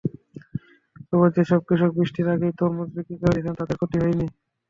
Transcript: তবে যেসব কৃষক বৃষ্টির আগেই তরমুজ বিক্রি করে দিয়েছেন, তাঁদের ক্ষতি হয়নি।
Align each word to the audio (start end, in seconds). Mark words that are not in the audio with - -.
তবে 1.09 1.27
যেসব 1.35 1.59
কৃষক 1.67 1.91
বৃষ্টির 1.97 2.27
আগেই 2.33 2.57
তরমুজ 2.59 2.89
বিক্রি 2.95 3.15
করে 3.17 3.33
দিয়েছেন, 3.35 3.57
তাঁদের 3.59 3.77
ক্ষতি 3.79 3.97
হয়নি। 4.01 4.25